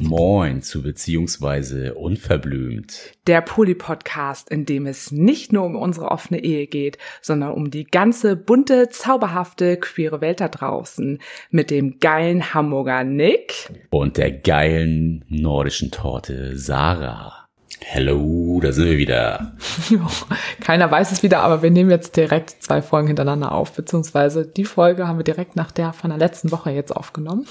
[0.00, 3.12] Moin zu beziehungsweise unverblümt.
[3.26, 7.84] Der Poli-Podcast, in dem es nicht nur um unsere offene Ehe geht, sondern um die
[7.84, 11.18] ganze bunte, zauberhafte, queere Welt da draußen.
[11.50, 13.70] Mit dem geilen Hamburger Nick.
[13.90, 17.43] Und der geilen nordischen Torte Sarah.
[17.80, 19.52] Hello, da sind wir wieder.
[20.60, 24.64] Keiner weiß es wieder, aber wir nehmen jetzt direkt zwei Folgen hintereinander auf, beziehungsweise die
[24.64, 27.46] Folge haben wir direkt nach der von der letzten Woche jetzt aufgenommen.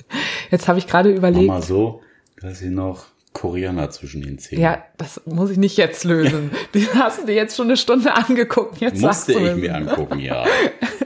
[0.50, 1.48] Jetzt habe ich gerade überlegt.
[1.48, 2.00] Mach mal so,
[2.40, 4.62] dass ich noch Koriander zwischen den Zähnen.
[4.62, 6.50] Ja, das muss ich nicht jetzt lösen.
[6.74, 8.80] Die hast du dir jetzt schon eine Stunde angeguckt.
[8.80, 10.44] Jetzt Musste ich mir angucken, ja.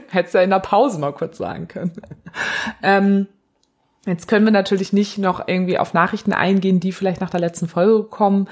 [0.09, 1.91] Hättest du ja in der Pause mal kurz sagen können.
[2.81, 3.27] Ähm,
[4.05, 7.67] Jetzt können wir natürlich nicht noch irgendwie auf Nachrichten eingehen, die vielleicht nach der letzten
[7.67, 8.49] Folge kommen,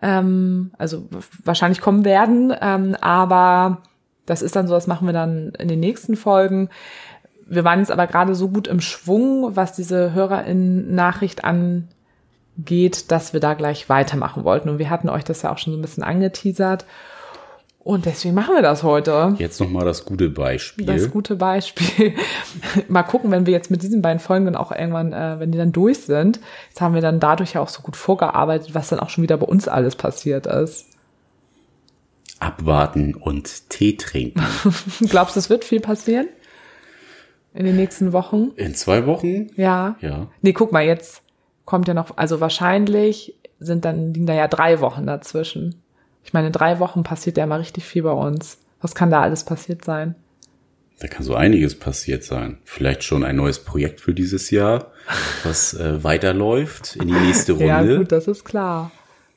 [0.00, 1.08] ähm, also
[1.44, 3.82] wahrscheinlich kommen werden, ähm, aber
[4.24, 6.68] das ist dann so, das machen wir dann in den nächsten Folgen.
[7.46, 13.40] Wir waren jetzt aber gerade so gut im Schwung, was diese HörerInnen-Nachricht angeht, dass wir
[13.40, 14.68] da gleich weitermachen wollten.
[14.68, 16.84] Und wir hatten euch das ja auch schon so ein bisschen angeteasert.
[17.88, 19.34] Und deswegen machen wir das heute.
[19.38, 20.84] Jetzt nochmal das gute Beispiel.
[20.84, 22.12] Das gute Beispiel.
[22.88, 25.56] mal gucken, wenn wir jetzt mit diesen beiden Folgen dann auch irgendwann, äh, wenn die
[25.56, 29.00] dann durch sind, jetzt haben wir dann dadurch ja auch so gut vorgearbeitet, was dann
[29.00, 30.84] auch schon wieder bei uns alles passiert ist.
[32.40, 34.42] Abwarten und Tee trinken.
[35.08, 36.28] Glaubst du, es wird viel passieren?
[37.54, 38.50] In den nächsten Wochen?
[38.56, 39.46] In zwei Wochen?
[39.56, 39.96] Ja.
[40.02, 40.26] Ja.
[40.42, 41.22] Nee, guck mal, jetzt
[41.64, 45.82] kommt ja noch, also wahrscheinlich sind dann, liegen da ja drei Wochen dazwischen.
[46.24, 48.58] Ich meine, in drei Wochen passiert ja mal richtig viel bei uns.
[48.80, 50.14] Was kann da alles passiert sein?
[51.00, 52.58] Da kann so einiges passiert sein.
[52.64, 54.92] Vielleicht schon ein neues Projekt für dieses Jahr,
[55.44, 57.66] was äh, weiterläuft in die nächste Runde.
[57.66, 58.90] ja, gut, das ist klar.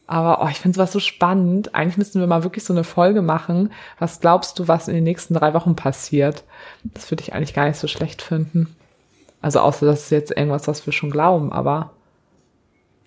[0.07, 1.73] Aber oh, ich finde was so spannend.
[1.73, 3.71] Eigentlich müssten wir mal wirklich so eine Folge machen.
[3.97, 6.43] Was glaubst du, was in den nächsten drei Wochen passiert?
[6.83, 8.75] Das würde ich eigentlich gar nicht so schlecht finden.
[9.41, 11.93] Also außer das ist jetzt irgendwas, was wir schon glauben, aber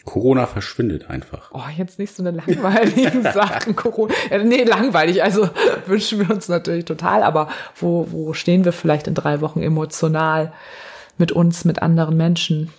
[0.04, 1.50] Corona verschwindet einfach.
[1.52, 3.74] Oh, jetzt nicht so eine langweilige Sachen.
[3.74, 4.12] Corona.
[4.44, 5.22] Nee, langweilig.
[5.22, 5.48] Also
[5.86, 7.22] wünschen wir uns natürlich total.
[7.22, 10.52] Aber wo, wo stehen wir vielleicht in drei Wochen emotional
[11.16, 12.70] mit uns, mit anderen Menschen?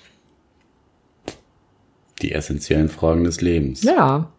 [2.22, 3.81] Die essentiellen Fragen des Lebens.
[3.81, 4.30] Ja.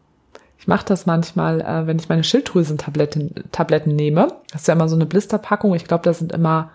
[0.59, 4.29] Ich mache das manchmal, äh, wenn ich meine Schilddrüsentabletten Tabletten nehme.
[4.53, 5.75] Das ist ja immer so eine Blisterpackung.
[5.75, 6.71] Ich glaube, da sind immer,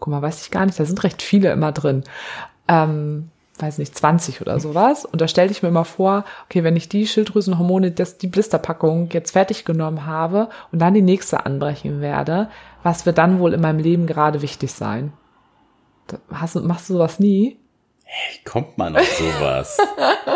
[0.00, 2.02] guck mal, weiß ich gar nicht, da sind recht viele immer drin.
[2.68, 3.30] Ähm,
[3.60, 5.04] weiß nicht, 20 oder sowas.
[5.04, 9.08] Und da stellte ich mir immer vor, okay, wenn ich die Schilddrüsenhormone, das, die Blisterpackung
[9.12, 12.50] jetzt fertig genommen habe und dann die nächste anbrechen werde,
[12.82, 15.12] was wird dann wohl in meinem Leben gerade wichtig sein?
[16.32, 17.58] Hast, machst du sowas nie?
[18.04, 19.78] Hey, kommt man auf sowas?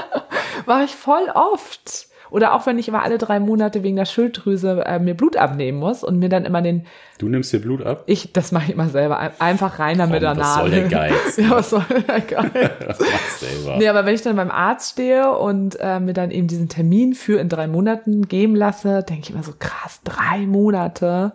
[0.67, 2.10] War ich voll oft.
[2.31, 5.79] Oder auch wenn ich immer alle drei Monate wegen der Schilddrüse äh, mir Blut abnehmen
[5.79, 6.87] muss und mir dann immer den.
[7.19, 8.05] Du nimmst dir Blut ab?
[8.07, 9.19] Ich, das mache ich immer selber.
[9.41, 11.15] Einfach reiner mit der was soll der Geiz?
[11.37, 12.53] ja, was soll der Geiz?
[12.87, 13.77] das machst selber.
[13.79, 17.15] Nee, aber wenn ich dann beim Arzt stehe und äh, mir dann eben diesen Termin
[17.15, 21.33] für in drei Monaten geben lasse, denke ich immer so, krass, drei Monate.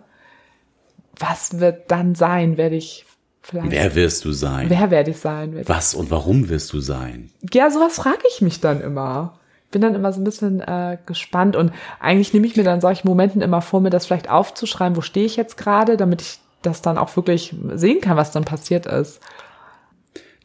[1.18, 2.56] Was wird dann sein?
[2.56, 3.06] Werde ich
[3.42, 3.70] vielleicht.
[3.70, 4.68] Wer wirst du sein?
[4.68, 5.62] Wer werde ich sein?
[5.66, 7.30] Was und warum wirst du sein?
[7.52, 9.38] ja, sowas frage ich mich dann immer.
[9.76, 11.70] Bin dann immer so ein bisschen äh, gespannt und
[12.00, 15.26] eigentlich nehme ich mir dann solchen Momenten immer vor, mir das vielleicht aufzuschreiben, wo stehe
[15.26, 19.20] ich jetzt gerade, damit ich das dann auch wirklich sehen kann, was dann passiert ist.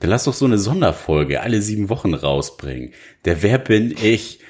[0.02, 2.92] Dann lass doch so eine Sonderfolge alle sieben Wochen rausbringen.
[3.24, 4.42] Der Wer bin ich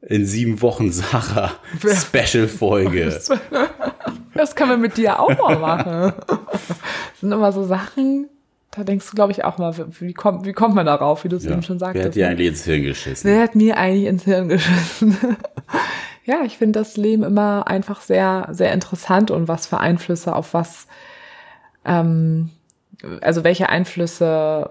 [0.00, 1.50] in sieben Wochen Sarah
[1.82, 3.20] Wer- Special-Folge.
[4.36, 6.12] Das kann man mit dir auch mal machen.
[6.50, 8.28] Das sind immer so Sachen,
[8.76, 11.36] da denkst du, glaube ich, auch mal, wie kommt, wie kommt man darauf, wie du
[11.36, 11.52] es Ja.
[11.52, 12.02] eben schon sagtest.
[12.02, 12.30] Wer hat dir ne?
[12.32, 13.30] eigentlich ins Hirn geschissen?
[13.30, 15.16] Wer hat mir eigentlich ins Hirn geschissen?
[16.24, 20.54] ja, ich finde das Leben immer einfach sehr, sehr interessant und was für Einflüsse auf
[20.54, 20.86] was,
[21.84, 22.50] ähm,
[23.20, 24.70] also welche Einflüsse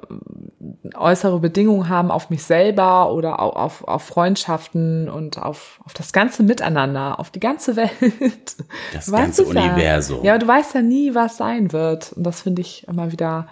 [0.96, 6.14] äußere Bedingungen haben auf mich selber oder au- auf, auf Freundschaften und auf, auf das
[6.14, 8.56] ganze Miteinander, auf die ganze Welt.
[8.94, 9.50] Das ganze ja.
[9.50, 10.24] Universum.
[10.24, 12.14] Ja, aber du weißt ja nie, was sein wird.
[12.14, 13.48] Und das finde ich immer wieder,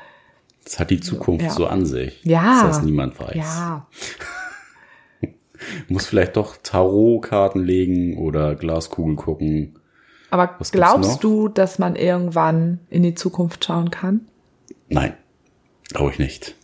[0.63, 1.52] Das hat die Zukunft Ja.
[1.52, 2.22] so an sich.
[2.24, 2.63] Ja.
[2.63, 3.36] Dass das niemand weiß.
[3.36, 3.88] ja,
[5.88, 9.75] Muss vielleicht doch Tarotkarten legen oder Glaskugel gucken.
[10.31, 14.22] Aber Was glaubst du, dass man irgendwann in die Zukunft schauen kann?
[14.90, 15.13] Nein,
[15.90, 16.56] glaube ich nicht.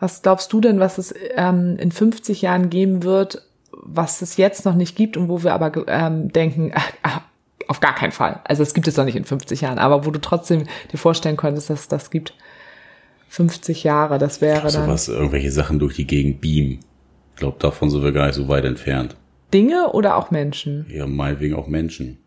[0.00, 4.64] Was glaubst du denn, was es ähm, in 50 Jahren geben wird, was es jetzt
[4.64, 6.80] noch nicht gibt und wo wir aber ähm, denken, äh,
[7.68, 8.40] auf gar keinen Fall.
[8.44, 11.36] Also es gibt es noch nicht in 50 Jahren, aber wo du trotzdem dir vorstellen
[11.36, 12.34] könntest, dass es das gibt.
[13.28, 16.80] 50 Jahre, das wäre So dann was, irgendwelche Sachen durch die Gegend beamen.
[17.34, 19.16] Ich glaube, davon sind wir gar nicht so weit entfernt.
[19.52, 20.86] Dinge oder auch Menschen.
[20.88, 22.18] Ja, meinetwegen auch Menschen.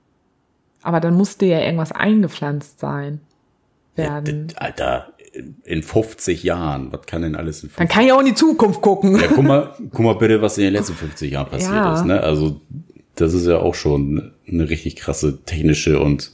[0.81, 3.19] Aber dann musste ja irgendwas eingepflanzt sein.
[3.95, 4.49] Werden.
[4.51, 5.13] Ja, Alter,
[5.63, 8.35] in 50 Jahren, was kann denn alles in 50 Dann kann ich auch in die
[8.35, 9.15] Zukunft gucken.
[9.19, 11.95] Ja, guck mal, guck mal bitte, was in den letzten 50 Jahren passiert Ja.
[11.95, 12.05] ist.
[12.05, 12.21] Ne?
[12.21, 12.61] Also
[13.15, 16.31] das ist ja auch schon eine richtig krasse technische und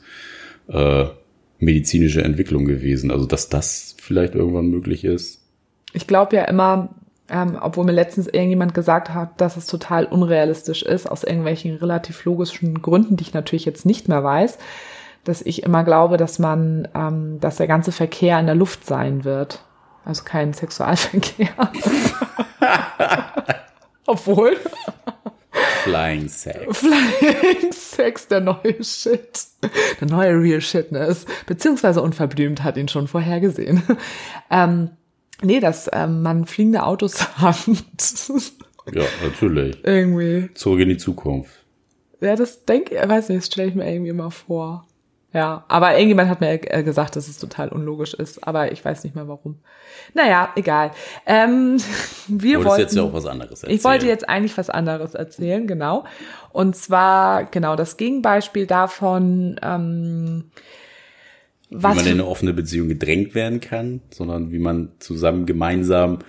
[0.68, 1.06] äh,
[1.64, 3.12] medizinische Entwicklung gewesen.
[3.12, 5.42] Also dass das vielleicht irgendwann möglich ist.
[5.94, 6.96] Ich glaube ja immer,
[7.30, 12.26] ähm, obwohl mir letztens irgendjemand gesagt hat, dass es total unrealistisch ist, aus irgendwelchen relativ
[12.26, 14.58] logischen Gründen, die ich natürlich jetzt nicht mehr weiß,
[15.24, 19.24] dass ich immer glaube, dass man, ähm, dass der ganze Verkehr in der Luft sein
[19.24, 19.64] wird.
[20.06, 21.50] Also kein Sexualverkehr.
[24.06, 24.58] obwohl
[25.84, 26.78] Flying Sex.
[26.78, 29.46] Flying Sex der neue Shit.
[30.00, 31.26] Der neue Real Shitness.
[31.46, 33.84] Beziehungsweise Unverblümt hat ihn schon vorhergesehen.
[34.50, 34.92] Ähm,
[35.42, 37.58] nee, dass ähm, man fliegende Autos hat.
[38.92, 39.78] Ja, natürlich.
[39.84, 40.54] irgendwie.
[40.54, 41.64] Zurück in die Zukunft.
[42.22, 44.88] Ja, das denke ich, weiß nicht, das stelle ich mir irgendwie mal vor.
[45.34, 49.04] Ja, aber irgendjemand hat mir äh, gesagt, dass es total unlogisch ist, aber ich weiß
[49.04, 49.58] nicht mehr warum.
[50.14, 50.92] Naja, egal.
[51.26, 51.78] Ähm,
[52.28, 53.76] wir wolltest wollten, jetzt ja auch was anderes erzählen.
[53.76, 56.06] ich wollte jetzt eigentlich was anderes erzählen, genau.
[56.52, 60.52] Und zwar, genau, das Gegenbeispiel davon, ähm,
[61.70, 66.20] wie was man in eine offene Beziehung gedrängt werden kann, sondern wie man zusammen gemeinsam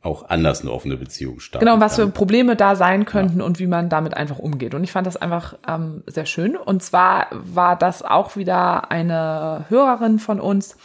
[0.00, 2.06] auch anders eine offene Beziehung starten Genau, was für.
[2.08, 4.74] Probleme da sein könnten und wie man damit einfach umgeht.
[4.74, 6.56] Und ich fand das einfach ähm, sehr schön.
[6.56, 10.76] Und zwar war das auch wieder eine Hörerin von uns,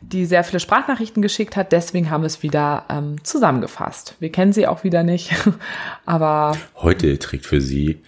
[0.00, 1.72] die sehr viele Sprachnachrichten geschickt hat.
[1.72, 4.16] Deswegen haben wir es wieder ähm, zusammengefasst.
[4.18, 5.32] Wir kennen sie auch wieder nicht,
[6.06, 8.02] aber Heute trägt für sie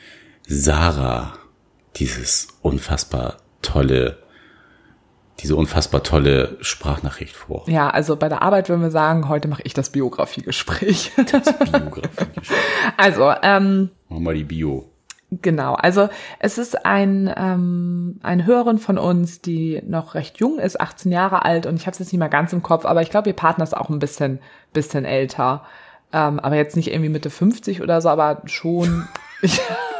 [0.47, 1.35] Sarah
[1.97, 4.19] dieses unfassbar tolle,
[5.41, 7.65] diese unfassbar tolle Sprachnachricht vor.
[7.69, 11.13] ja, also bei der Arbeit würden wir sagen, heute mache ich das Biografiegespräch.
[11.73, 12.27] Biografie.
[12.97, 14.91] also, ähm, Mach mal die Bio.
[15.31, 16.09] Genau, also
[16.39, 21.45] es ist ein, ähm, eine Hörerin von uns, die noch recht jung ist, 18 Jahre
[21.45, 23.37] alt und ich habe es jetzt nicht mehr ganz im Kopf, aber ich glaube, ihr
[23.37, 24.41] Partner ist auch ein bisschen,
[24.73, 25.65] bisschen älter.
[26.15, 29.07] Ähm, aber jetzt nicht irgendwie Mitte 50 oder so, aber schon.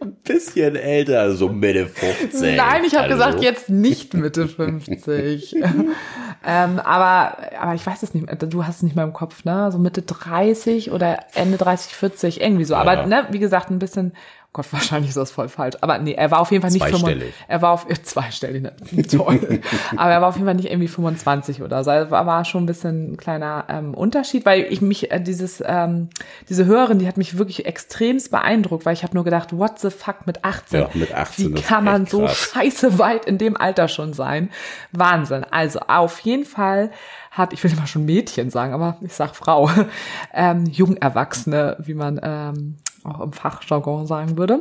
[0.00, 2.56] Ein bisschen älter, so Mitte 15.
[2.56, 5.56] Nein, ich habe gesagt, jetzt nicht Mitte 50.
[6.44, 8.34] ähm, aber, aber ich weiß es nicht mehr.
[8.36, 9.70] Du hast es nicht mehr im Kopf, ne?
[9.72, 12.74] So Mitte 30 oder Ende 30, 40, irgendwie so.
[12.74, 13.06] Aber Ja.
[13.06, 14.12] ne, wie gesagt, ein bisschen.
[14.54, 15.76] Oh Gott, wahrscheinlich ist das voll falsch.
[15.80, 17.32] Aber nee, er war auf jeden Fall nicht Zweistellig.
[17.32, 17.44] 25.
[17.48, 18.72] Er war auf zweistellig, ne?
[19.10, 19.60] toll.
[19.96, 21.90] aber er war auf jeden Fall nicht irgendwie 25 oder so.
[21.90, 26.10] Also war, schon ein bisschen ein kleiner ähm, Unterschied, weil ich mich äh, dieses ähm,
[26.50, 29.88] diese Hörerin, die hat mich wirklich extremst beeindruckt, weil ich habe nur gedacht, what the
[29.88, 30.80] fuck mit 18?
[30.80, 32.36] Ja, mit 18 Wie kann man so krass.
[32.52, 34.50] scheiße weit in dem Alter schon sein?
[34.90, 35.46] Wahnsinn.
[35.50, 36.90] Also auf jeden Fall
[37.30, 39.70] hat, ich will immer schon Mädchen sagen, aber ich sag Frau,
[40.34, 44.60] ähm, Jungerwachsene, wie man ähm, auch im Fachjargon sagen würde.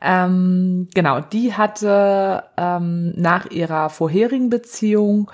[0.00, 5.30] Ähm, genau, die hatte ähm, nach ihrer vorherigen Beziehung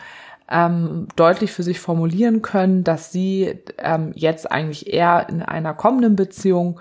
[0.53, 6.15] ähm, deutlich für sich formulieren können, dass sie ähm, jetzt eigentlich eher in einer kommenden
[6.15, 6.79] Beziehung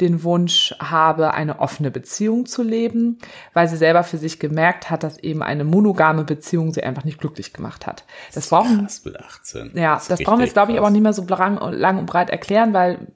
[0.00, 3.18] den Wunsch habe, eine offene Beziehung zu leben,
[3.52, 7.20] weil sie selber für sich gemerkt hat, dass eben eine monogame Beziehung sie einfach nicht
[7.20, 8.04] glücklich gemacht hat.
[8.34, 9.72] Das brauchen Krass mit 18.
[9.74, 11.98] ja, ist das brauchen wir jetzt, glaube ich, aber auch nicht mehr so lang, lang
[11.98, 13.06] und breit erklären, weil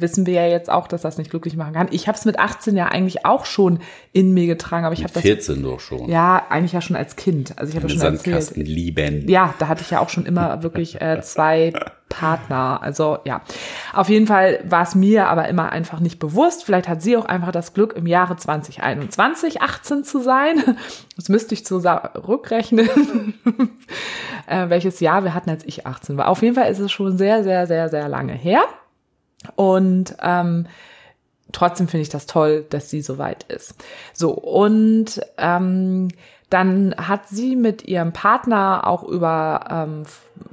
[0.00, 1.88] wissen wir ja jetzt auch, dass das nicht glücklich machen kann.
[1.90, 3.80] Ich habe es mit 18 ja eigentlich auch schon
[4.12, 6.08] in mir getragen, aber ich habe das 14 doch schon.
[6.08, 7.58] ja eigentlich ja schon als Kind.
[7.58, 8.24] Also ich habe ja schon erzählt.
[8.24, 9.28] Sandkasten lieben.
[9.28, 11.72] Ja, da hatte ich ja auch schon immer wirklich äh, zwei
[12.12, 12.80] Partner.
[12.82, 13.40] Also ja,
[13.94, 16.64] auf jeden Fall war es mir aber immer einfach nicht bewusst.
[16.64, 20.62] Vielleicht hat sie auch einfach das Glück, im Jahre 2021 18 zu sein.
[21.14, 22.88] Das müsste ich zurückrechnen,
[24.46, 26.28] äh, welches Jahr wir hatten, als ich 18 war.
[26.28, 28.62] Auf jeden Fall ist es schon sehr, sehr, sehr, sehr lange her.
[29.56, 30.66] Und ähm,
[31.52, 33.74] trotzdem finde ich das toll, dass sie so weit ist.
[34.12, 36.08] So, und ähm,
[36.50, 40.02] dann hat sie mit ihrem Partner auch über ähm,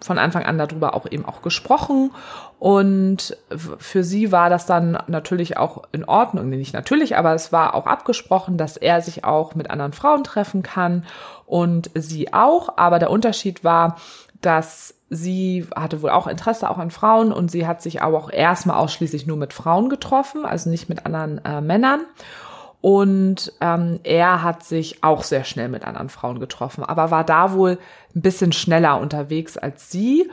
[0.02, 2.12] von Anfang an darüber auch eben auch gesprochen.
[2.58, 7.52] Und für sie war das dann natürlich auch in Ordnung, nee, nicht natürlich, aber es
[7.52, 11.06] war auch abgesprochen, dass er sich auch mit anderen Frauen treffen kann
[11.46, 13.98] und sie auch, aber der Unterschied war,
[14.42, 18.32] dass sie hatte wohl auch Interesse auch an Frauen und sie hat sich aber auch
[18.32, 22.02] erstmal ausschließlich nur mit Frauen getroffen, also nicht mit anderen äh, Männern.
[22.82, 27.54] Und ähm, er hat sich auch sehr schnell mit anderen Frauen getroffen, aber war da
[27.54, 27.78] wohl
[28.16, 30.30] ein bisschen schneller unterwegs als sie.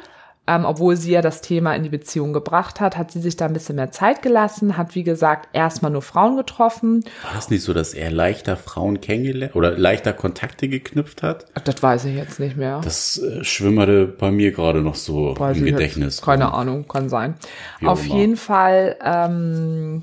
[0.49, 3.47] Ähm, obwohl sie ja das Thema in die Beziehung gebracht hat, hat sie sich da
[3.47, 7.05] ein bisschen mehr Zeit gelassen, hat wie gesagt erstmal nur Frauen getroffen.
[7.25, 11.47] War das nicht so, dass er leichter Frauen kennengelernt oder leichter Kontakte geknüpft hat?
[11.65, 12.81] Das weiß ich jetzt nicht mehr.
[12.85, 16.23] Das äh, schwimmerte bei mir gerade noch so Weiß im ich jetzt- Gedächtnis.
[16.23, 16.55] Keine rum.
[16.55, 17.35] Ahnung, kann sein.
[17.81, 18.15] Wie Auf immer.
[18.17, 20.03] jeden Fall, ähm,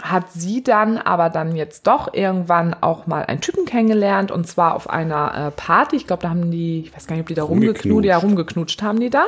[0.00, 4.74] hat sie dann aber dann jetzt doch irgendwann auch mal einen Typen kennengelernt und zwar
[4.74, 5.96] auf einer äh, Party.
[5.96, 8.82] Ich glaube, da haben die, ich weiß gar nicht, ob die da rumgeknutscht, ja, rumgeknutscht
[8.82, 9.26] haben die da.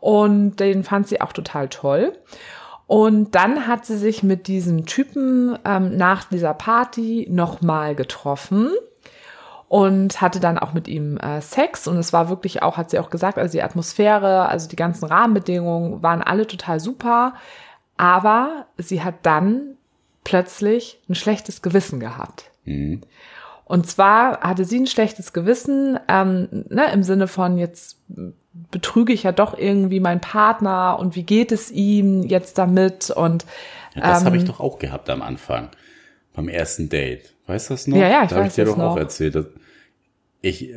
[0.00, 2.12] Und den fand sie auch total toll.
[2.86, 8.70] Und dann hat sie sich mit diesem Typen ähm, nach dieser Party nochmal getroffen
[9.68, 13.00] und hatte dann auch mit ihm äh, Sex und es war wirklich auch, hat sie
[13.00, 17.34] auch gesagt, also die Atmosphäre, also die ganzen Rahmenbedingungen waren alle total super,
[17.96, 19.75] aber sie hat dann
[20.26, 22.50] plötzlich ein schlechtes Gewissen gehabt.
[22.64, 23.02] Mhm.
[23.64, 27.98] Und zwar hatte sie ein schlechtes Gewissen ähm, ne, im Sinne von jetzt
[28.72, 33.46] betrüge ich ja doch irgendwie meinen Partner und wie geht es ihm jetzt damit und
[33.94, 35.68] ja, das ähm, habe ich doch auch gehabt am Anfang
[36.34, 37.34] beim ersten Date.
[37.46, 37.96] Weißt du das noch?
[37.96, 38.92] Ja, ja, ich da weiß ich dir doch noch.
[38.92, 39.46] auch erzählt, dass
[40.40, 40.72] ich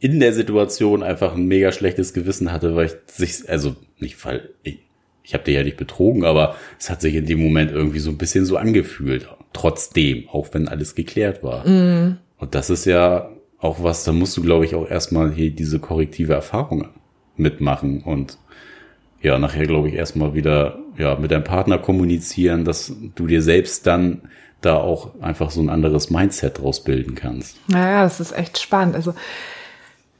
[0.00, 4.50] in der Situation einfach ein mega schlechtes Gewissen hatte, weil ich sich, also nicht, weil
[4.62, 4.80] ich,
[5.24, 8.10] ich habe dir ja nicht betrogen, aber es hat sich in dem Moment irgendwie so
[8.10, 9.28] ein bisschen so angefühlt.
[9.52, 11.66] Trotzdem, auch wenn alles geklärt war.
[11.66, 12.18] Mm.
[12.38, 15.78] Und das ist ja auch was, da musst du, glaube ich, auch erstmal hier diese
[15.78, 16.88] korrektive Erfahrung
[17.36, 18.38] mitmachen und
[19.20, 23.86] ja, nachher, glaube ich, erstmal wieder ja, mit deinem Partner kommunizieren, dass du dir selbst
[23.86, 24.22] dann
[24.60, 27.56] da auch einfach so ein anderes Mindset draus bilden kannst.
[27.68, 28.96] Naja, das ist echt spannend.
[28.96, 29.14] Also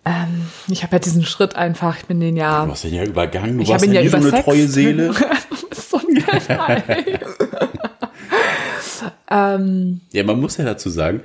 [0.04, 2.64] ähm, ich habe ja diesen Schritt einfach, ich bin den ja.
[2.64, 4.44] Du hast den ja übergangen, du ich warst ihn ja so eine Sex.
[4.44, 5.09] treue Seele.
[5.50, 6.25] du bist so ein
[9.30, 11.21] ähm, Ja, man muss ja dazu sagen,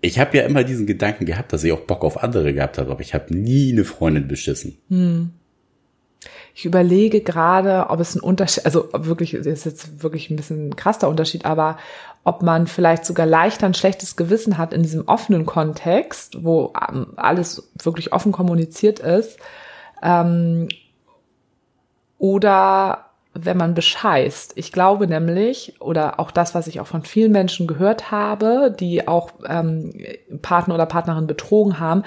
[0.00, 2.90] ich habe ja immer diesen Gedanken gehabt, dass ich auch Bock auf andere gehabt habe,
[2.90, 4.78] aber ich habe nie eine Freundin beschissen.
[4.88, 5.30] Hm.
[6.54, 10.68] Ich überlege gerade, ob es ein Unterschied, also wirklich, das ist jetzt wirklich ein bisschen
[10.68, 11.78] ein krasser Unterschied, aber
[12.24, 17.14] ob man vielleicht sogar leichter ein schlechtes Gewissen hat in diesem offenen Kontext, wo ähm,
[17.16, 19.38] alles wirklich offen kommuniziert ist,
[20.02, 20.68] ähm,
[22.18, 24.52] oder wenn man bescheißt.
[24.56, 29.08] Ich glaube nämlich, oder auch das, was ich auch von vielen Menschen gehört habe, die
[29.08, 29.92] auch ähm,
[30.42, 32.04] Partner oder Partnerin betrogen haben,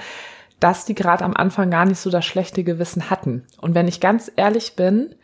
[0.60, 3.44] dass die gerade am Anfang gar nicht so das schlechte Gewissen hatten.
[3.60, 5.16] Und wenn ich ganz ehrlich bin.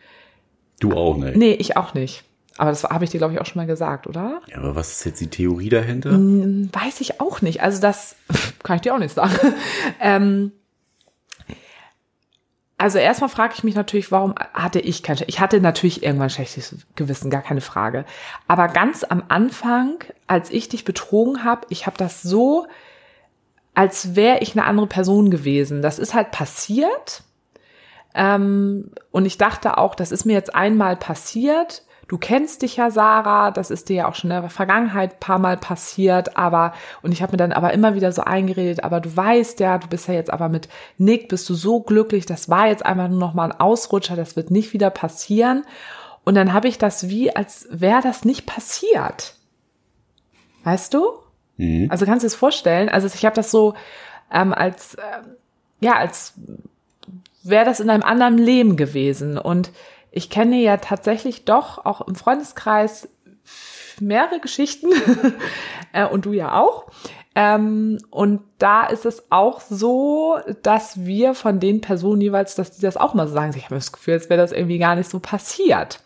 [0.80, 1.36] Du auch nicht.
[1.36, 2.24] Nee, ich auch nicht.
[2.62, 4.40] Aber das habe ich dir, glaube ich, auch schon mal gesagt, oder?
[4.46, 6.10] Ja, aber was ist jetzt die Theorie dahinter?
[6.10, 7.60] Hm, weiß ich auch nicht.
[7.60, 8.14] Also das
[8.62, 9.34] kann ich dir auch nicht sagen.
[10.00, 10.52] ähm,
[12.78, 16.76] also erstmal frage ich mich natürlich, warum hatte ich kein Ich hatte natürlich irgendwann schlechtes
[16.94, 18.04] Gewissen, gar keine Frage.
[18.46, 22.68] Aber ganz am Anfang, als ich dich betrogen habe, ich habe das so,
[23.74, 25.82] als wäre ich eine andere Person gewesen.
[25.82, 27.24] Das ist halt passiert.
[28.14, 32.90] Ähm, und ich dachte auch, das ist mir jetzt einmal passiert du kennst dich ja,
[32.90, 37.10] Sarah, das ist dir ja auch schon in der Vergangenheit paar Mal passiert, aber, und
[37.10, 40.08] ich habe mir dann aber immer wieder so eingeredet, aber du weißt ja, du bist
[40.08, 43.32] ja jetzt aber mit Nick, bist du so glücklich, das war jetzt einfach nur noch
[43.32, 45.64] mal ein Ausrutscher, das wird nicht wieder passieren.
[46.22, 49.36] Und dann habe ich das wie, als wäre das nicht passiert.
[50.64, 51.14] Weißt du?
[51.56, 51.86] Mhm.
[51.90, 52.90] Also kannst du es vorstellen?
[52.90, 53.72] Also ich habe das so
[54.30, 55.00] ähm, als, äh,
[55.80, 56.34] ja, als
[57.42, 59.38] wäre das in einem anderen Leben gewesen.
[59.38, 59.70] Und
[60.12, 63.08] ich kenne ja tatsächlich doch auch im Freundeskreis
[63.98, 64.88] mehrere Geschichten
[65.92, 66.86] äh, und du ja auch.
[67.34, 72.82] Ähm, und da ist es auch so, dass wir von den Personen jeweils, dass die
[72.82, 75.08] das auch mal so sagen, ich habe das Gefühl, als wäre das irgendwie gar nicht
[75.08, 76.02] so passiert.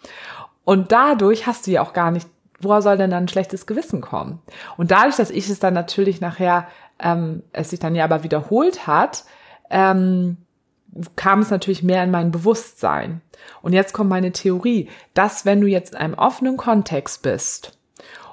[0.65, 2.29] Und dadurch hast du ja auch gar nicht,
[2.61, 4.41] woher soll denn dann ein schlechtes Gewissen kommen?
[4.77, 6.69] Und dadurch, dass ich es dann natürlich nachher,
[7.01, 9.25] ähm, es sich dann ja aber wiederholt hat,
[9.69, 10.37] ähm,
[11.17, 13.21] kam es natürlich mehr in mein Bewusstsein.
[13.63, 17.79] Und jetzt kommt meine Theorie, dass wenn du jetzt in einem offenen Kontext bist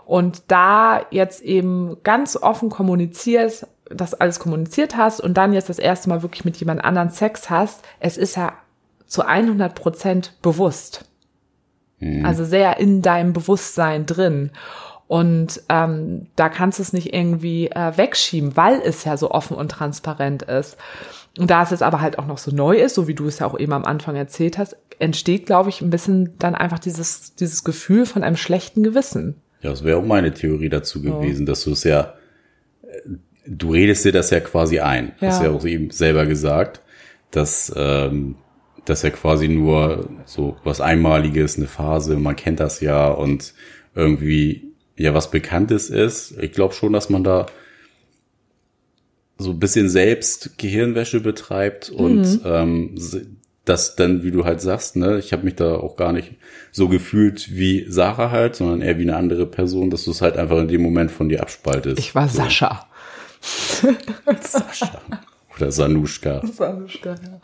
[0.06, 5.80] und da jetzt eben ganz offen kommunizierst, das alles kommuniziert hast und dann jetzt das
[5.80, 8.54] erste Mal wirklich mit jemand anderen Sex hast, es ist ja
[9.06, 11.06] zu 100 Prozent bewusst.
[12.00, 12.26] Mhm.
[12.26, 14.52] Also sehr in deinem Bewusstsein drin.
[15.08, 19.56] Und ähm, da kannst du es nicht irgendwie äh, wegschieben, weil es ja so offen
[19.56, 20.78] und transparent ist.
[21.38, 23.40] Und da es jetzt aber halt auch noch so neu ist, so wie du es
[23.40, 27.34] ja auch eben am Anfang erzählt hast, entsteht, glaube ich, ein bisschen dann einfach dieses,
[27.36, 29.42] dieses Gefühl von einem schlechten Gewissen.
[29.62, 31.46] Ja, das wäre auch meine Theorie dazu gewesen, ja.
[31.48, 32.14] dass du es ja,
[33.48, 35.14] du redest dir das ja quasi ein.
[35.22, 35.30] Ja.
[35.30, 36.82] Hast ja auch eben selber gesagt,
[37.32, 38.36] dass, ähm,
[38.86, 43.54] dass ja quasi nur so was Einmaliges, eine Phase, man kennt das ja und
[43.96, 46.38] irgendwie ja was Bekanntes ist.
[46.40, 47.48] Ich glaube schon, dass man da
[49.38, 52.42] so ein bisschen selbst Gehirnwäsche betreibt und mhm.
[52.46, 52.96] ähm,
[53.66, 56.34] das dann, wie du halt sagst, ne, ich habe mich da auch gar nicht
[56.72, 60.38] so gefühlt wie Sarah halt, sondern eher wie eine andere Person, dass du es halt
[60.38, 62.00] einfach in dem Moment von dir abspaltest.
[62.00, 62.40] Ich war so.
[62.40, 62.88] Sascha.
[64.42, 65.02] Sascha.
[65.56, 66.42] Oder Sanuschka.
[66.46, 67.40] Sanuschka, ja.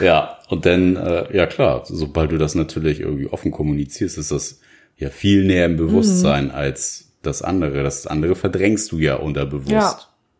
[0.00, 4.60] ja, und dann, äh, ja klar, sobald du das natürlich irgendwie offen kommunizierst, ist das
[4.96, 6.50] ja viel näher im Bewusstsein mhm.
[6.52, 7.82] als das andere.
[7.82, 9.70] Das andere verdrängst du ja unterbewusst.
[9.70, 9.98] Ja.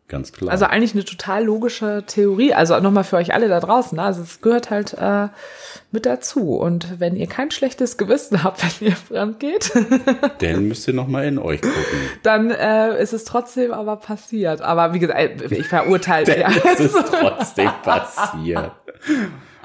[0.09, 0.51] Ganz klar.
[0.51, 2.53] Also eigentlich eine total logische Theorie.
[2.53, 3.99] Also nochmal für euch alle da draußen.
[3.99, 5.27] Also es gehört halt äh,
[5.91, 6.55] mit dazu.
[6.55, 9.73] Und wenn ihr kein schlechtes Gewissen habt, wenn ihr fremd geht,
[10.39, 11.75] dann müsst ihr nochmal in euch gucken.
[12.23, 14.61] Dann äh, ist es trotzdem aber passiert.
[14.61, 16.51] Aber wie gesagt, ich verurteile ja.
[16.73, 18.71] Es ist trotzdem passiert.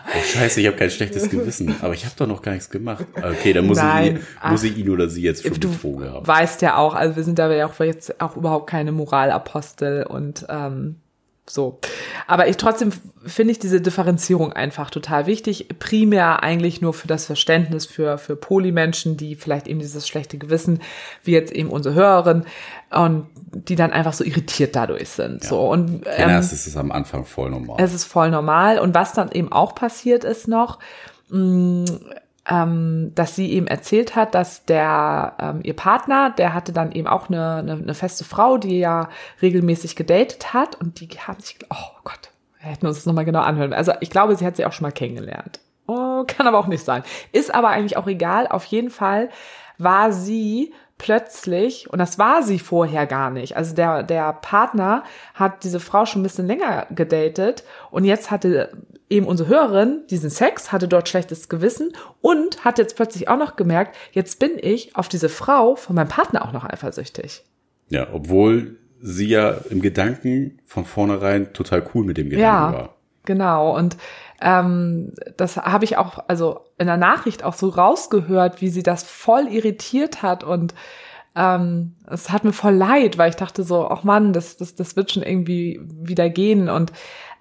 [0.07, 3.05] Oh, scheiße, ich habe kein schlechtes Gewissen, aber ich habe doch noch gar nichts gemacht.
[3.15, 6.25] Okay, dann muss, Nein, ich, muss ich ihn oder sie jetzt schon betrogen haben.
[6.25, 10.05] Du weißt ja auch, also wir sind da ja auch jetzt auch überhaupt keine Moralapostel
[10.05, 11.02] und ähm,
[11.49, 11.81] so.
[12.27, 12.93] Aber ich trotzdem
[13.25, 15.69] finde ich diese Differenzierung einfach total wichtig.
[15.79, 20.81] Primär eigentlich nur für das Verständnis für, für Polymenschen, die vielleicht eben dieses schlechte Gewissen,
[21.25, 22.45] wie jetzt eben unsere Hörerin,
[22.91, 25.43] und die dann einfach so irritiert dadurch sind.
[25.43, 25.49] Ja.
[25.49, 25.69] So.
[25.69, 27.77] Und, ähm, ja, es ist am Anfang voll normal.
[27.81, 28.79] Es ist voll normal.
[28.79, 30.79] Und was dann eben auch passiert ist noch,
[31.29, 31.85] mh, mm,
[32.49, 37.07] ähm, dass sie eben erzählt hat, dass der ähm, ihr Partner, der hatte dann eben
[37.07, 39.09] auch eine, eine, eine feste Frau, die ja
[39.41, 42.31] regelmäßig gedatet hat und die haben sich, oh Gott,
[42.61, 43.73] wir hätten uns das nochmal genau anhören.
[43.73, 45.61] Also ich glaube, sie hat sie auch schon mal kennengelernt.
[45.87, 47.05] Oh, kann aber auch nicht sein.
[47.33, 48.49] Ist aber eigentlich auch egal.
[48.49, 49.29] Auf jeden Fall
[49.79, 55.03] war sie plötzlich, und das war sie vorher gar nicht, also der, der Partner
[55.35, 58.71] hat diese Frau schon ein bisschen länger gedatet und jetzt hatte
[59.12, 63.57] eben unsere Hörerin diesen Sex, hatte dort schlechtes Gewissen und hat jetzt plötzlich auch noch
[63.57, 67.45] gemerkt, jetzt bin ich auf diese Frau von meinem Partner auch noch eifersüchtig.
[67.88, 72.95] Ja, obwohl sie ja im Gedanken von vornherein total cool mit dem Gedanken ja, war.
[73.25, 73.76] Genau.
[73.76, 73.97] Und
[74.40, 79.04] ähm, das habe ich auch, also in der Nachricht auch so rausgehört, wie sie das
[79.04, 80.75] voll irritiert hat und
[81.35, 84.97] ähm, es hat mir voll leid, weil ich dachte so, ach Mann, das, das, das
[84.97, 86.69] wird schon irgendwie wieder gehen.
[86.69, 86.92] Und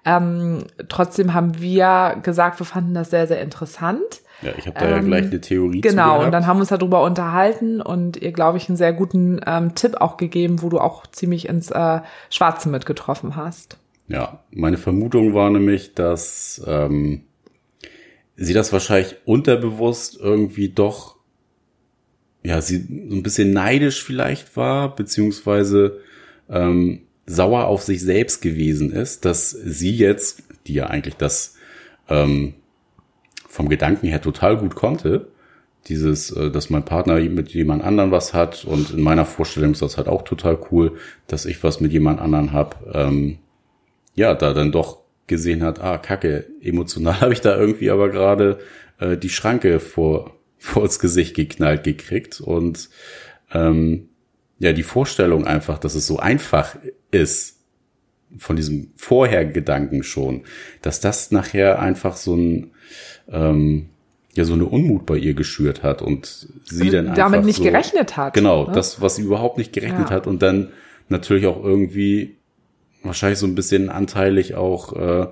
[0.04, 4.22] ähm, trotzdem haben wir gesagt, wir fanden das sehr, sehr interessant.
[4.42, 6.70] Ja, ich habe da ähm, ja gleich eine Theorie Genau, und dann haben wir uns
[6.70, 10.80] darüber unterhalten und ihr, glaube ich, einen sehr guten ähm, Tipp auch gegeben, wo du
[10.80, 13.78] auch ziemlich ins äh, Schwarze mitgetroffen hast.
[14.08, 17.22] Ja, meine Vermutung war nämlich, dass ähm,
[18.34, 21.16] sie das wahrscheinlich unterbewusst irgendwie doch,
[22.42, 26.00] ja, sie so ein bisschen neidisch vielleicht war, beziehungsweise
[26.50, 31.54] ähm, sauer auf sich selbst gewesen ist, dass sie jetzt, die ja eigentlich das
[32.08, 32.54] ähm,
[33.48, 35.28] vom Gedanken her total gut konnte,
[35.88, 39.82] dieses, äh, dass mein Partner mit jemand anderen was hat und in meiner Vorstellung ist
[39.82, 43.38] das halt auch total cool, dass ich was mit jemand anderen hab, ähm,
[44.14, 48.58] ja, da dann doch gesehen hat, ah, kacke, emotional habe ich da irgendwie aber gerade
[48.98, 52.88] äh, die Schranke vor, vor ins Gesicht geknallt gekriegt und
[53.52, 54.08] ähm,
[54.62, 56.76] ja, die Vorstellung einfach, dass es so einfach
[57.10, 57.58] ist,
[58.38, 60.44] von diesem Vorhergedanken schon,
[60.82, 62.70] dass das nachher einfach so ein,
[63.28, 63.88] ähm,
[64.34, 67.56] ja, so eine Unmut bei ihr geschürt hat und sie also dann einfach damit nicht
[67.56, 68.34] so, gerechnet hat.
[68.34, 68.72] Genau, ne?
[68.72, 70.14] das, was sie überhaupt nicht gerechnet ja.
[70.14, 70.68] hat und dann
[71.08, 72.36] natürlich auch irgendwie
[73.02, 75.26] wahrscheinlich so ein bisschen anteilig auch, äh,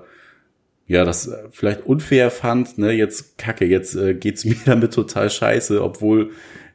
[0.87, 5.81] ja, das vielleicht unfair fand, ne, jetzt kacke, jetzt äh, geht's mir damit total scheiße,
[5.81, 6.31] obwohl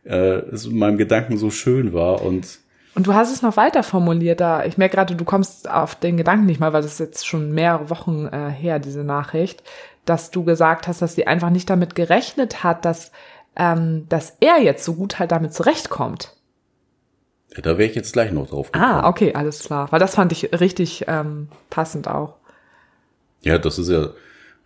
[0.06, 2.58] äh, es in meinem Gedanken so schön war und
[2.94, 4.64] und du hast es noch weiter formuliert da.
[4.64, 7.52] Ich merke gerade, du kommst auf den Gedanken nicht mal, weil das ist jetzt schon
[7.52, 9.62] mehrere Wochen äh, her, diese Nachricht,
[10.06, 13.12] dass du gesagt hast, dass sie einfach nicht damit gerechnet hat, dass,
[13.54, 16.32] ähm, dass er jetzt so gut halt damit zurechtkommt.
[17.54, 18.90] Ja, da wäre ich jetzt gleich noch drauf gekommen.
[18.90, 19.92] Ah, okay, alles klar.
[19.92, 22.36] Weil das fand ich richtig ähm, passend auch.
[23.42, 24.08] Ja, das ist ja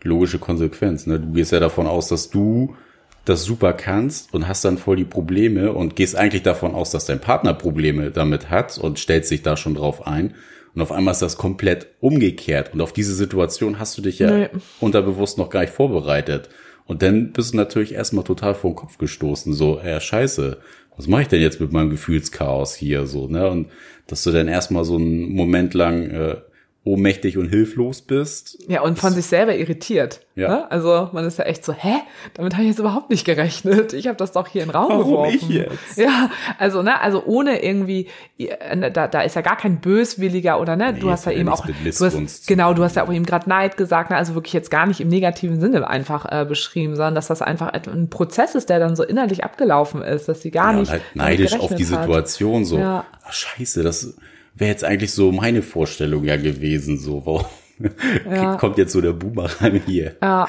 [0.03, 1.05] logische Konsequenz.
[1.07, 1.19] Ne?
[1.19, 2.77] Du gehst ja davon aus, dass du
[3.25, 7.07] das super kannst und hast dann voll die Probleme und gehst eigentlich davon aus, dass
[7.07, 10.35] dein Partner Probleme damit hat und stellst dich da schon drauf ein.
[10.75, 12.73] Und auf einmal ist das komplett umgekehrt.
[12.73, 14.49] Und auf diese Situation hast du dich ja nee.
[14.79, 16.49] unterbewusst noch gar nicht vorbereitet.
[16.87, 19.53] Und dann bist du natürlich erstmal total vor den Kopf gestoßen.
[19.53, 20.59] So, ja, scheiße,
[20.97, 23.07] was mache ich denn jetzt mit meinem Gefühlschaos hier?
[23.07, 23.49] So, ne?
[23.49, 23.69] Und
[24.07, 26.37] dass du dann erstmal so einen Moment lang äh,
[26.83, 28.59] ohnmächtig und hilflos bist.
[28.67, 30.21] Ja, und von sich selber irritiert.
[30.35, 30.49] Ja.
[30.49, 30.71] Ne?
[30.71, 31.97] Also man ist ja echt so, hä?
[32.33, 33.93] Damit habe ich jetzt überhaupt nicht gerechnet.
[33.93, 35.35] Ich habe das doch hier in den Raum Warum geworfen.
[35.35, 35.99] ich jetzt?
[35.99, 40.77] Ja, also ne, also ohne irgendwie, äh, da, da ist ja gar kein böswilliger oder
[40.77, 43.27] ne, nee, du hast ja eben auch, du hast, genau, du hast ja auch eben
[43.27, 46.97] gerade Neid gesagt, ne, also wirklich jetzt gar nicht im negativen Sinne einfach äh, beschrieben,
[46.97, 50.51] sondern dass das einfach ein Prozess ist, der dann so innerlich abgelaufen ist, dass sie
[50.51, 52.67] gar ja, nicht halt neidisch auf die Situation hat.
[52.67, 53.05] so, ja.
[53.23, 54.15] ach, scheiße, das
[54.55, 57.47] wäre jetzt eigentlich so meine Vorstellung ja gewesen, so, warum
[58.31, 58.57] ja.
[58.57, 60.15] kommt jetzt so der Boomerang hier.
[60.23, 60.47] Ja,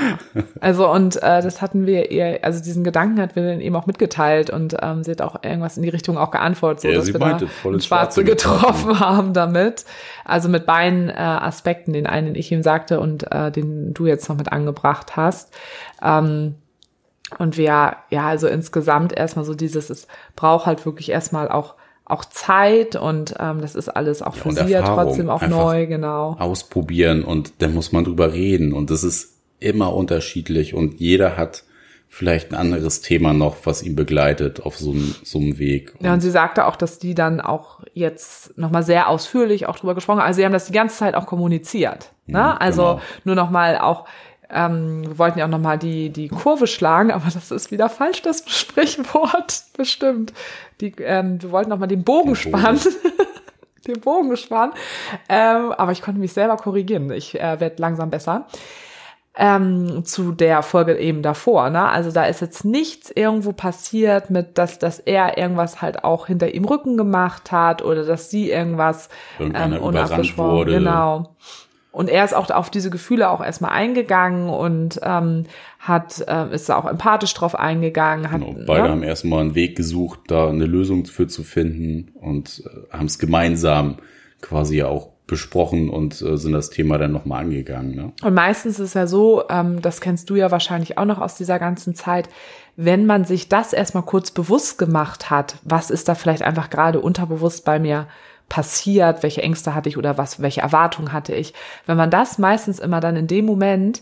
[0.60, 3.86] also und äh, das hatten wir ihr, also diesen Gedanken hat wir dann eben auch
[3.86, 7.06] mitgeteilt und ähm, sie hat auch irgendwas in die Richtung auch geantwortet, so ja, dass
[7.06, 9.86] sie wir meinte, da ins Schwarze getroffen, getroffen haben damit.
[10.26, 14.28] Also mit beiden äh, Aspekten, den einen ich ihm sagte und äh, den du jetzt
[14.28, 15.54] noch mit angebracht hast.
[16.04, 16.56] Ähm,
[17.40, 21.76] Und wir, ja, also insgesamt erstmal so dieses, es braucht halt wirklich erstmal auch
[22.12, 26.36] auch Zeit und ähm, das ist alles auch für sie ja trotzdem auch neu, genau.
[26.40, 31.64] Ausprobieren und dann muss man drüber reden und das ist immer unterschiedlich und jeder hat
[32.14, 35.94] vielleicht ein anderes Thema noch, was ihn begleitet auf so, einem so einem Weg.
[35.98, 39.78] Und ja, und sie sagte auch, dass die dann auch jetzt nochmal sehr ausführlich auch
[39.78, 40.28] drüber gesprochen haben.
[40.28, 42.12] Also sie haben das die ganze Zeit auch kommuniziert.
[42.28, 42.40] Ne?
[42.40, 43.02] Mhm, also genau.
[43.24, 44.06] nur nochmal auch
[44.52, 48.22] ähm, wir wollten ja auch nochmal die, die Kurve schlagen, aber das ist wieder falsch,
[48.22, 50.34] das Sprichwort, bestimmt.
[50.82, 52.80] Die, ähm, wir wollten nochmal den Bogen, den spannen.
[53.88, 54.74] den Bogen spannen.
[55.30, 57.12] Ähm, aber ich konnte mich selber korrigieren.
[57.12, 58.48] Ich äh, werde langsam besser.
[59.34, 61.70] Ähm, zu der Folge eben davor.
[61.70, 61.88] Ne?
[61.88, 66.54] Also da ist jetzt nichts irgendwo passiert mit, dass, dass er irgendwas halt auch hinter
[66.54, 69.08] ihm Rücken gemacht hat oder dass sie irgendwas
[69.40, 70.52] ähm, unabgesprochen.
[70.52, 70.74] Wurde.
[70.74, 71.36] Genau.
[71.92, 75.44] Und er ist auch auf diese Gefühle auch erstmal eingegangen und ähm,
[75.80, 78.32] hat äh, ist da auch empathisch drauf eingegangen.
[78.32, 78.90] Hat, genau, beide ne?
[78.90, 83.20] haben erstmal einen Weg gesucht, da eine Lösung für zu finden und äh, haben es
[83.20, 83.98] gemeinsam
[84.40, 87.96] quasi auch besprochen und äh, sind das Thema dann nochmal angegangen.
[87.96, 88.12] Ne?
[88.22, 91.58] Und meistens ist ja so, ähm, das kennst du ja wahrscheinlich auch noch aus dieser
[91.58, 92.28] ganzen Zeit,
[92.84, 97.00] wenn man sich das erstmal kurz bewusst gemacht hat, was ist da vielleicht einfach gerade
[97.00, 98.08] unterbewusst bei mir
[98.50, 101.54] passiert, welche Ängste hatte ich oder was, welche Erwartungen hatte ich.
[101.86, 104.02] Wenn man das meistens immer dann in dem Moment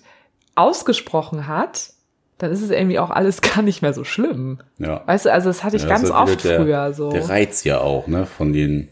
[0.56, 1.92] ausgesprochen hat,
[2.38, 4.60] dann ist es irgendwie auch alles gar nicht mehr so schlimm.
[4.78, 5.04] Ja.
[5.06, 7.12] Weißt du, also das hatte ich ja, ganz oft der, früher so.
[7.12, 8.88] Der Reiz ja auch, ne, von den,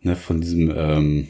[0.00, 1.28] ne, von diesem ähm,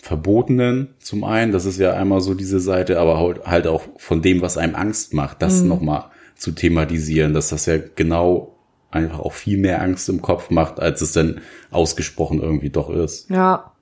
[0.00, 4.22] Verbotenen zum einen, das ist ja einmal so diese Seite, aber halt, halt auch von
[4.22, 5.68] dem, was einem Angst macht, das mhm.
[5.68, 6.04] nochmal
[6.40, 8.56] zu thematisieren, dass das ja genau
[8.90, 13.30] einfach auch viel mehr Angst im Kopf macht, als es denn ausgesprochen irgendwie doch ist.
[13.30, 13.72] Ja.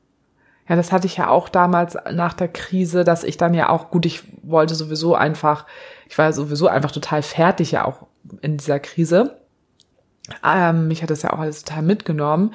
[0.68, 3.90] Ja, das hatte ich ja auch damals nach der Krise, dass ich dann ja auch,
[3.90, 5.64] gut, ich wollte sowieso einfach,
[6.10, 8.06] ich war sowieso einfach total fertig ja auch
[8.42, 9.38] in dieser Krise.
[10.44, 12.52] Ähm, mich hat das ja auch alles total mitgenommen.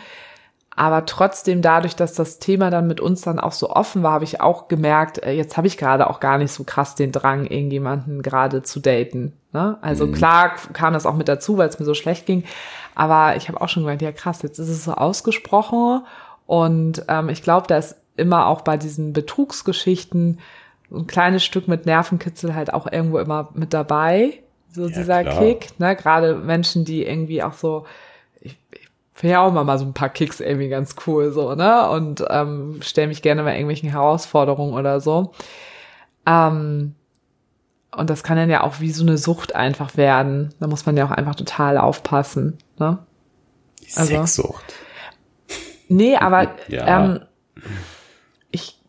[0.76, 4.24] Aber trotzdem, dadurch, dass das Thema dann mit uns dann auch so offen war, habe
[4.24, 7.46] ich auch gemerkt, äh, jetzt habe ich gerade auch gar nicht so krass den Drang,
[7.46, 9.34] irgendjemanden gerade zu daten.
[9.52, 9.78] Ne?
[9.82, 10.14] Also mhm.
[10.14, 12.44] klar kam das auch mit dazu, weil es mir so schlecht ging.
[12.96, 16.06] Aber ich habe auch schon gemeint, ja krass, jetzt ist es so ausgesprochen.
[16.48, 20.40] Und ähm, ich glaube, da ist immer auch bei diesen Betrugsgeschichten
[20.92, 24.40] ein kleines Stück mit Nervenkitzel halt auch irgendwo immer mit dabei.
[24.72, 25.40] So ja, dieser klar.
[25.40, 25.80] Kick.
[25.80, 25.96] Ne?
[25.96, 27.86] Gerade Menschen, die irgendwie auch so,
[28.42, 28.58] ich
[29.14, 31.90] finde ja auch mal so ein paar Kicks irgendwie ganz cool so, ne?
[31.90, 35.34] Und ähm, stelle mich gerne bei irgendwelchen Herausforderungen oder so.
[36.26, 36.96] Ähm,
[37.96, 40.54] und das kann dann ja auch wie so eine Sucht einfach werden.
[40.60, 42.58] Da muss man ja auch einfach total aufpassen.
[42.80, 42.98] Ne?
[43.96, 44.74] Also, Sexsucht.
[45.90, 47.06] Nee, aber ja.
[47.06, 47.20] ähm,
[48.50, 48.80] ich.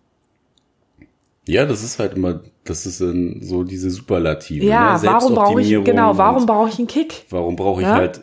[1.47, 4.65] Ja, das ist halt immer, das ist so diese Superlative.
[4.65, 5.03] Ja, ne?
[5.03, 7.27] warum brauche ich, genau, warum brauche ich einen Kick?
[7.29, 7.95] Warum brauche ich ja?
[7.95, 8.23] halt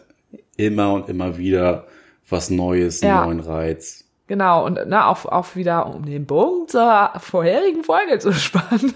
[0.58, 1.86] immer und immer wieder
[2.30, 3.26] was Neues, einen ja.
[3.26, 4.06] neuen Reiz.
[4.28, 8.94] Genau, und ne, auch, auch wieder, um den Bogen zur vorherigen Folge zu spannen,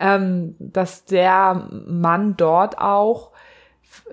[0.00, 3.30] ähm, dass der Mann dort auch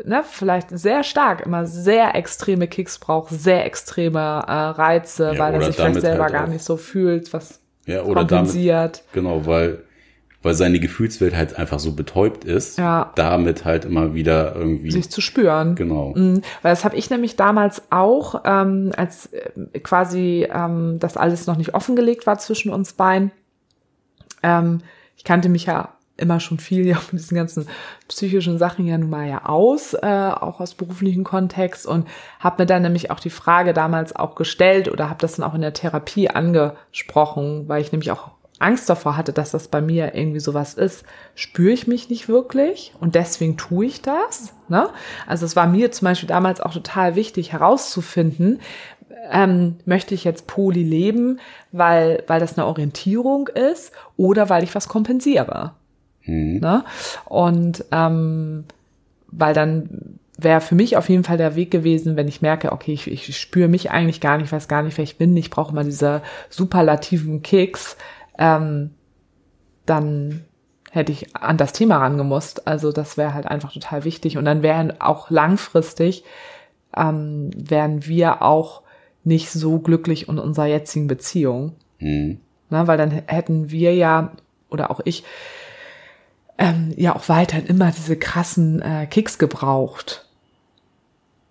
[0.04, 5.56] ne, vielleicht sehr stark immer sehr extreme Kicks braucht, sehr extreme äh, Reize, ja, weil
[5.56, 8.98] er sich vielleicht selber halt gar nicht so fühlt, was ja, oder kompensiert.
[8.98, 9.84] Damit, genau, weil
[10.43, 13.12] weil seine Gefühlswelt halt einfach so betäubt ist, ja.
[13.15, 15.75] damit halt immer wieder irgendwie sich zu spüren.
[15.75, 16.13] Genau.
[16.15, 16.41] Mhm.
[16.62, 21.58] Weil das habe ich nämlich damals auch, ähm, als äh, quasi ähm, das alles noch
[21.58, 23.32] nicht offengelegt war zwischen uns beiden.
[24.41, 24.80] Ähm,
[25.15, 27.67] ich kannte mich ja immer schon viel ja von diesen ganzen
[28.08, 32.08] psychischen Sachen ja nun mal ja aus, äh, auch aus beruflichen Kontext und
[32.39, 35.56] habe mir dann nämlich auch die Frage damals auch gestellt oder habe das dann auch
[35.56, 40.15] in der Therapie angesprochen, weil ich nämlich auch Angst davor hatte, dass das bei mir
[40.15, 41.04] irgendwie sowas ist,
[41.36, 44.54] spüre ich mich nicht wirklich und deswegen tue ich das.
[44.69, 44.89] Ne?
[45.28, 48.60] Also es war mir zum Beispiel damals auch total wichtig herauszufinden,
[49.32, 51.39] ähm, möchte ich jetzt Poly leben,
[51.71, 55.74] weil, weil das eine Orientierung ist oder weil ich was kompensiere.
[56.24, 56.60] Mhm.
[56.60, 56.84] Ne?
[57.26, 58.65] Und ähm,
[59.28, 62.93] weil dann wäre für mich auf jeden Fall der Weg gewesen, wenn ich merke, okay,
[62.93, 65.74] ich, ich spüre mich eigentlich gar nicht, weiß gar nicht, wer ich bin, ich brauche
[65.74, 67.97] mal diese superlativen Kicks,
[68.41, 68.89] ähm,
[69.86, 70.43] dann
[70.89, 72.67] hätte ich an das Thema rangemusst.
[72.67, 74.38] Also das wäre halt einfach total wichtig.
[74.38, 76.25] Und dann wären auch langfristig,
[76.97, 78.82] ähm, wären wir auch
[79.23, 81.75] nicht so glücklich in unserer jetzigen Beziehung.
[81.99, 82.39] Mhm.
[82.69, 84.32] Na, weil dann hätten wir ja,
[84.69, 85.23] oder auch ich,
[86.58, 90.25] ähm, ja auch weiterhin immer diese krassen äh, Kicks gebraucht.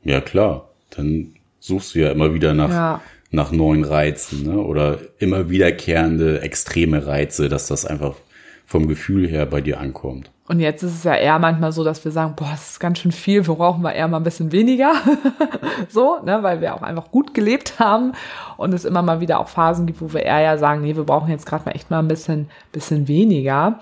[0.03, 0.68] Ja, klar.
[0.90, 3.00] Dann suchst du ja immer wieder nach ja
[3.31, 4.59] nach neuen Reizen ne?
[4.59, 8.14] oder immer wiederkehrende extreme Reize, dass das einfach
[8.66, 10.31] vom Gefühl her bei dir ankommt.
[10.51, 12.99] Und jetzt ist es ja eher manchmal so, dass wir sagen, boah, das ist ganz
[12.99, 14.95] schön viel, wir brauchen wir eher mal ein bisschen weniger.
[15.88, 18.14] so, ne, weil wir auch einfach gut gelebt haben
[18.57, 21.05] und es immer mal wieder auch Phasen gibt, wo wir eher ja sagen, nee, wir
[21.05, 23.79] brauchen jetzt gerade mal echt mal ein bisschen, bisschen weniger.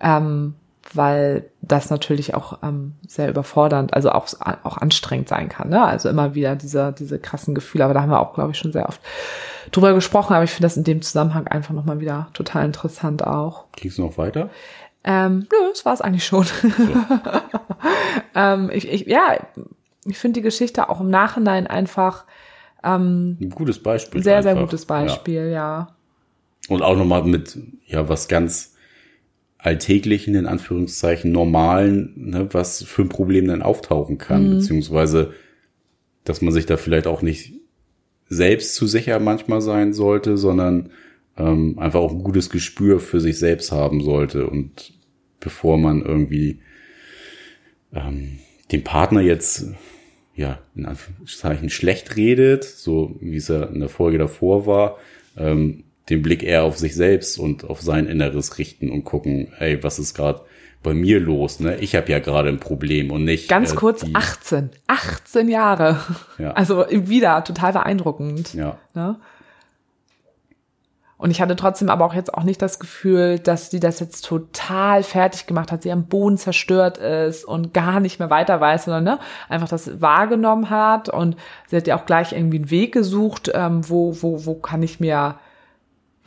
[0.00, 0.54] Ähm,
[0.94, 4.28] weil das natürlich auch ähm, sehr überfordernd, also auch,
[4.62, 5.68] auch anstrengend sein kann.
[5.68, 5.82] Ne?
[5.82, 7.84] Also immer wieder diese, diese krassen Gefühle.
[7.84, 9.00] Aber da haben wir auch, glaube ich, schon sehr oft
[9.70, 10.34] drüber gesprochen.
[10.34, 13.66] Aber ich finde das in dem Zusammenhang einfach nochmal wieder total interessant auch.
[13.72, 14.50] Kriegst du noch weiter?
[15.04, 16.44] Ähm, nö, das war es eigentlich schon.
[16.44, 16.60] So.
[18.34, 19.36] ähm, ich, ich, ja,
[20.04, 22.24] ich finde die Geschichte auch im Nachhinein einfach
[22.82, 24.22] ähm, ein gutes Beispiel.
[24.22, 24.52] Sehr, einfach.
[24.52, 25.50] sehr gutes Beispiel, ja.
[25.50, 25.88] ja.
[26.68, 28.74] Und auch nochmal mit, ja, was ganz
[29.58, 34.50] alltäglichen, in Anführungszeichen, normalen, ne, was für ein Problem dann auftauchen kann, mhm.
[34.56, 35.32] beziehungsweise,
[36.24, 37.54] dass man sich da vielleicht auch nicht
[38.28, 40.90] selbst zu sicher manchmal sein sollte, sondern
[41.36, 44.94] ähm, einfach auch ein gutes Gespür für sich selbst haben sollte und
[45.40, 46.60] bevor man irgendwie
[47.92, 48.38] ähm,
[48.70, 49.66] den Partner jetzt
[50.34, 54.98] ja in Anführungszeichen schlecht redet, so wie es ja in der Folge davor war,
[55.36, 59.82] ähm, den Blick eher auf sich selbst und auf sein Inneres richten und gucken, hey,
[59.82, 60.42] was ist gerade
[60.82, 61.60] bei mir los?
[61.60, 61.76] Ne?
[61.76, 63.48] Ich habe ja gerade ein Problem und nicht.
[63.48, 64.70] Ganz äh, kurz, die, 18.
[64.86, 66.00] 18 Jahre.
[66.38, 66.52] Ja.
[66.52, 68.54] Also wieder total beeindruckend.
[68.54, 68.78] Ja.
[68.94, 69.16] Ne?
[71.18, 74.24] Und ich hatte trotzdem aber auch jetzt auch nicht das Gefühl, dass sie das jetzt
[74.24, 78.84] total fertig gemacht hat, sie am Boden zerstört ist und gar nicht mehr weiter weiß,
[78.84, 79.18] sondern ne,
[79.48, 83.80] einfach das wahrgenommen hat und sie hat ja auch gleich irgendwie einen Weg gesucht, ähm,
[83.88, 85.34] wo, wo, wo kann ich mir,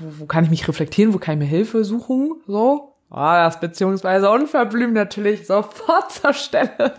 [0.01, 2.91] wo, wo kann ich mich reflektieren, wo kann ich mir Hilfe suchen, so.
[3.13, 6.93] Ah, das beziehungsweise unverblümt natürlich sofort zur Stelle.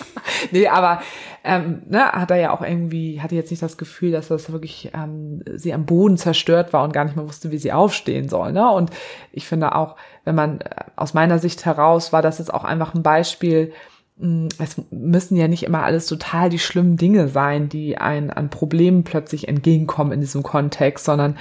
[0.50, 1.02] nee, aber
[1.44, 4.90] ähm, ne, hat er ja auch irgendwie, hatte jetzt nicht das Gefühl, dass das wirklich
[4.94, 8.52] ähm, sie am Boden zerstört war und gar nicht mehr wusste, wie sie aufstehen soll.
[8.52, 8.70] Ne?
[8.70, 8.90] Und
[9.30, 12.94] ich finde auch, wenn man äh, aus meiner Sicht heraus war das jetzt auch einfach
[12.94, 13.72] ein Beispiel,
[14.18, 18.48] hm, es müssen ja nicht immer alles total die schlimmen Dinge sein, die ein an
[18.48, 21.36] Problemen plötzlich entgegenkommen in diesem Kontext, sondern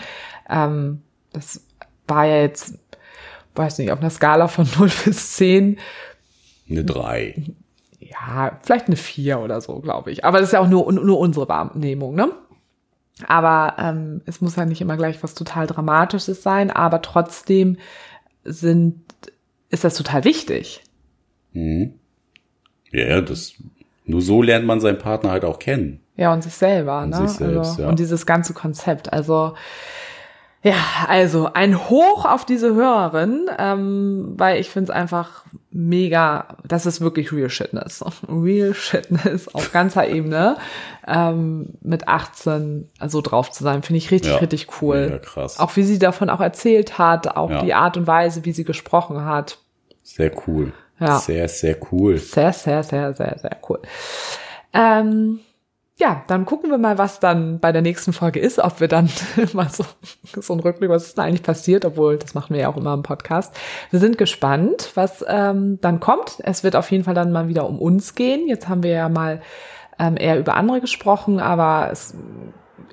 [0.49, 1.03] ähm,
[1.37, 1.61] das
[2.07, 2.77] war ja jetzt,
[3.55, 5.77] weiß nicht, auf einer Skala von 0 bis 10.
[6.69, 7.53] Eine 3
[8.09, 10.25] ja, vielleicht eine vier oder so, glaube ich.
[10.25, 12.31] Aber das ist ja auch nur, nur unsere Wahrnehmung, ne?
[13.25, 17.77] Aber ähm, es muss ja nicht immer gleich was total Dramatisches sein, aber trotzdem
[18.43, 19.01] sind,
[19.69, 20.83] ist das total wichtig.
[21.53, 21.95] Mhm.
[22.91, 23.53] Ja, das,
[24.05, 26.01] nur so lernt man seinen Partner halt auch kennen.
[26.15, 27.27] Ja, und sich selber, und ne?
[27.27, 27.89] Sich selbst, also, ja.
[27.89, 29.11] Und dieses ganze Konzept.
[29.11, 29.55] Also
[30.63, 30.75] ja,
[31.07, 36.99] also ein Hoch auf diese Hörerin, ähm, weil ich finde es einfach mega, das ist
[36.99, 38.03] wirklich Real Shitness.
[38.27, 40.57] Real Shitness auf ganzer Ebene.
[41.07, 45.21] Ähm, mit 18 so drauf zu sein, finde ich richtig, ja, richtig cool.
[45.23, 45.59] Krass.
[45.59, 47.61] Auch wie sie davon auch erzählt hat, auch ja.
[47.61, 49.59] die Art und Weise, wie sie gesprochen hat.
[50.03, 50.73] Sehr cool.
[50.99, 51.19] Ja.
[51.19, 52.17] Sehr, sehr cool.
[52.17, 53.79] Sehr, sehr, sehr, sehr, sehr cool.
[54.73, 55.39] Ähm,
[55.99, 59.09] ja, dann gucken wir mal, was dann bei der nächsten Folge ist, ob wir dann
[59.53, 59.83] mal so,
[60.39, 62.93] so ein Rückblick, was ist denn eigentlich passiert, obwohl das machen wir ja auch immer
[62.93, 63.55] im Podcast.
[63.89, 66.37] Wir sind gespannt, was ähm, dann kommt.
[66.43, 68.47] Es wird auf jeden Fall dann mal wieder um uns gehen.
[68.47, 69.41] Jetzt haben wir ja mal
[69.97, 72.15] ähm, eher über andere gesprochen, aber es,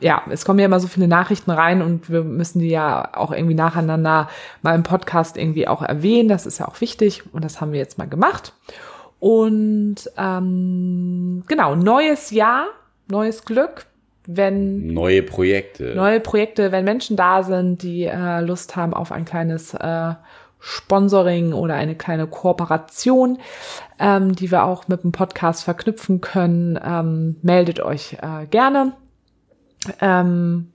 [0.01, 3.33] ja, es kommen ja immer so viele Nachrichten rein und wir müssen die ja auch
[3.33, 4.31] irgendwie nacheinander
[4.63, 6.31] mal im Podcast irgendwie auch erwähnen.
[6.31, 8.55] Das ist ja auch wichtig und das haben wir jetzt mal gemacht.
[9.21, 12.67] Und ähm, genau, neues Jahr
[13.09, 13.87] neues Glück,
[14.27, 19.25] wenn neue Projekte, neue Projekte, wenn Menschen da sind, die äh, Lust haben auf ein
[19.25, 20.15] kleines äh,
[20.61, 23.39] Sponsoring oder eine kleine Kooperation,
[23.99, 28.95] ähm, die wir auch mit dem Podcast verknüpfen können, ähm, meldet euch äh, gerne.
[30.01, 30.73] Ähm,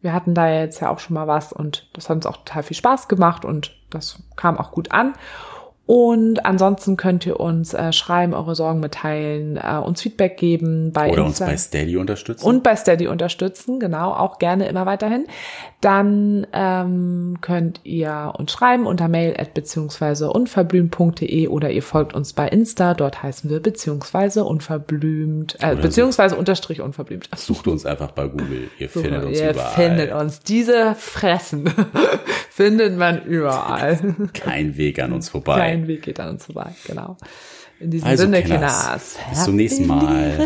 [0.00, 2.62] wir hatten da jetzt ja auch schon mal was und das hat uns auch total
[2.62, 5.14] viel Spaß gemacht und das kam auch gut an.
[5.86, 11.12] Und ansonsten könnt ihr uns äh, schreiben, eure Sorgen mitteilen, äh, uns Feedback geben bei
[11.12, 12.44] Oder Insta uns bei Steady unterstützen.
[12.44, 15.26] Und bei Steady unterstützen, genau, auch gerne immer weiterhin.
[15.80, 22.32] Dann ähm, könnt ihr uns schreiben unter mail at beziehungsweise unverblümt.de oder ihr folgt uns
[22.32, 27.28] bei Insta, dort heißen wir beziehungsweise unverblümt, äh, beziehungsweise unterstrich unverblümt.
[27.36, 29.68] Sucht uns einfach bei Google, ihr so, findet uns ihr überall.
[29.68, 30.40] Ihr findet uns.
[30.40, 31.70] Diese Fressen
[32.50, 33.98] findet man überall.
[34.32, 35.58] Kein Weg an uns vorbei.
[35.58, 36.74] Kein kein Weg geht an uns vorbei.
[36.86, 37.16] Genau.
[37.78, 39.16] In diesem also, Sinne, Kenners.
[39.30, 40.38] Bis zum nächsten Mal.